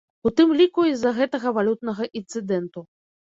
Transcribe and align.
У 0.27 0.29
тым 0.39 0.53
ліку 0.61 0.85
і 0.91 0.95
з-за 0.99 1.11
гэтага 1.17 1.53
валютнага 1.59 2.09
інцыдэнту. 2.21 2.85